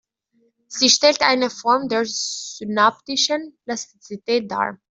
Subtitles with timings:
[0.65, 4.79] Sie stellt eine Form der synaptischen Plastizität dar.